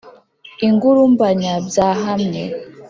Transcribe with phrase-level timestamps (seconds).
[0.67, 2.43] ingurumbanya byahamye